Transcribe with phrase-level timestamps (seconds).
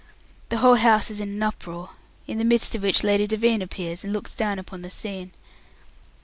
[0.49, 1.91] The whole house is in an uproar,
[2.25, 5.31] in the midst of which Lady Devine appears, and looks down upon the scene.